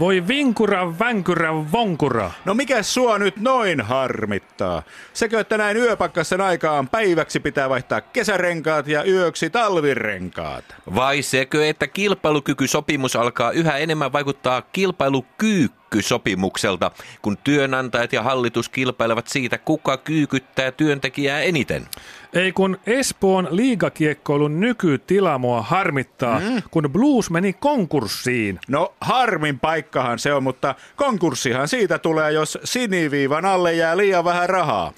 [0.00, 2.30] Voi vinkura, vänkyrä, vonkura.
[2.44, 4.82] No mikä sua nyt noin harmittaa?
[5.12, 10.64] Sekö, että näin yöpakkasen aikaan päiväksi pitää vaihtaa kesärenkaat ja yöksi talvirenkaat?
[10.94, 14.62] Vai sekö, että kilpailukykysopimus alkaa yhä enemmän vaikuttaa
[15.90, 16.90] kilpailukyykkysopimukselta,
[17.22, 21.88] kun työnantajat ja hallitus kilpailevat siitä, kuka kyykyttää työntekijää eniten?
[22.32, 26.62] Ei kun Espoon liigakiekkoilun nykytila mua harmittaa, mm.
[26.70, 28.60] kun Blues meni konkurssiin.
[28.68, 34.48] No harmin paikkahan se on, mutta konkurssihan siitä tulee, jos siniviivan alle jää liian vähän
[34.48, 34.92] rahaa.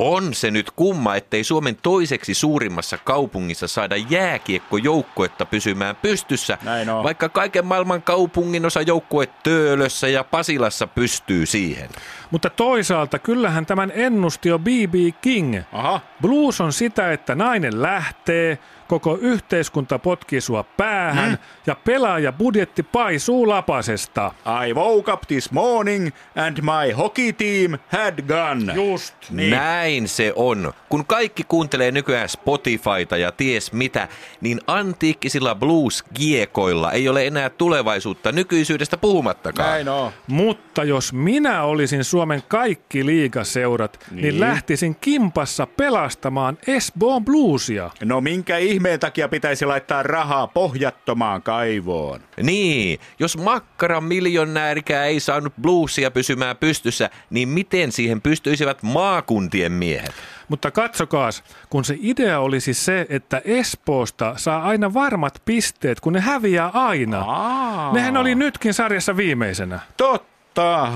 [0.00, 7.04] On se nyt kumma, ettei Suomen toiseksi suurimmassa kaupungissa saada jääkiekkojoukkuetta pysymään pystyssä, Näin on.
[7.04, 11.88] vaikka kaiken maailman kaupungin osa joukkue Töölössä ja Pasilassa pystyy siihen.
[12.30, 14.94] Mutta toisaalta kyllähän tämän ennusti jo B.B.
[15.20, 15.60] King.
[15.72, 16.00] Aha.
[16.22, 21.38] Blues on sitä, että nainen lähtee, koko yhteiskunta potkii sua päähän mm.
[21.66, 24.32] ja pelaaja budjetti paisuu lapasesta.
[24.68, 28.72] I woke up this morning and my hockey team had gun.
[28.74, 29.14] Just.
[29.30, 29.50] Niin.
[29.50, 30.72] Näin se on.
[30.88, 34.08] Kun kaikki kuuntelee nykyään Spotifyta ja ties mitä,
[34.40, 39.70] niin antiikkisilla blues-giekoilla ei ole enää tulevaisuutta nykyisyydestä puhumattakaan.
[39.70, 40.12] Näin on.
[40.26, 47.90] Mutta jos minä olisin Suomen kaikki liigaseurat, niin, niin lähtisin kimpassa pelastamaan Esboon Bluesia.
[48.04, 52.20] No minkä ihmeen takia pitäisi laittaa rahaa pohjattomaan kaivoon?
[52.42, 60.12] Niin, jos makkaran miljonäärikään ei saanut bluesia pysymään pystyssä, niin miten siihen pystyisivät maakuntien miehet?
[60.48, 66.20] Mutta katsokaas, kun se idea olisi se, että Espoosta saa aina varmat pisteet, kun ne
[66.20, 67.20] häviää aina.
[67.20, 67.92] Aa.
[67.92, 69.80] Nehän oli nytkin sarjassa viimeisenä.
[69.96, 70.37] Totta.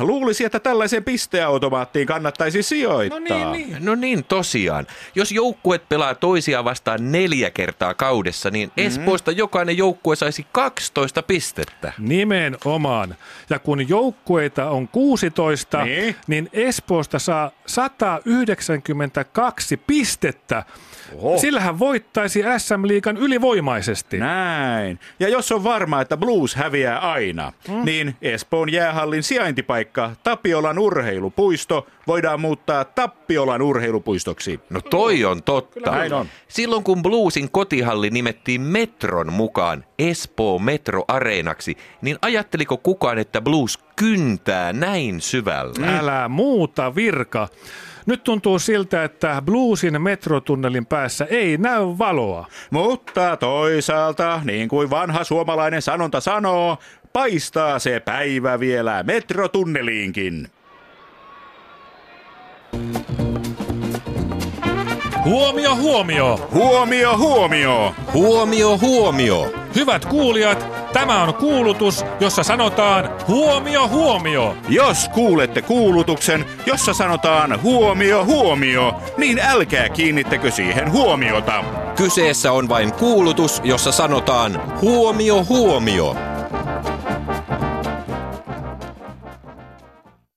[0.00, 3.20] Luulisi, että tällaiseen pisteautomaattiin kannattaisi sijoittaa.
[3.80, 4.86] No niin, tosiaan.
[5.14, 8.86] Jos joukkuet pelaa toisiaan vastaan neljä kertaa kaudessa, niin Mm.
[8.86, 11.92] Espoosta jokainen joukkue saisi 12 pistettä.
[11.98, 13.14] Nimenomaan.
[13.50, 16.16] Ja kun joukkueita on 16, Niin.
[16.26, 20.64] niin Espoosta saa 192 pistettä.
[21.18, 21.38] Oho.
[21.38, 24.18] Sillähän voittaisi SM-liikan ylivoimaisesti.
[24.18, 25.00] Näin.
[25.20, 27.84] Ja jos on varma, että Blues häviää aina, mm.
[27.84, 34.60] niin Espoon jäähallin sijaintipaikka Tapiolan urheilupuisto voidaan muuttaa Tappiolan urheilupuistoksi.
[34.70, 35.90] No toi on totta.
[35.90, 36.26] Näin on.
[36.48, 43.78] Silloin kun Bluesin kotihalli nimettiin Metron mukaan Espoo Metro Areenaksi, niin ajatteliko kukaan, että Blues
[43.96, 45.98] kyntää näin syvällä?
[45.98, 47.48] Älä muuta virka.
[48.06, 52.46] Nyt tuntuu siltä, että Bluesin metrotunnelin päässä ei näy valoa.
[52.70, 56.78] Mutta toisaalta, niin kuin vanha suomalainen sanonta sanoo,
[57.12, 60.48] paistaa se päivä vielä metrotunneliinkin.
[65.24, 66.48] Huomio, huomio!
[66.54, 67.94] Huomio, huomio!
[68.12, 69.52] Huomio, huomio!
[69.74, 74.56] Hyvät kuulijat, tämä on kuulutus, jossa sanotaan huomio, huomio.
[74.68, 81.64] Jos kuulette kuulutuksen, jossa sanotaan huomio, huomio, niin älkää kiinnittäkö siihen huomiota.
[81.96, 86.31] Kyseessä on vain kuulutus, jossa sanotaan huomio, huomio.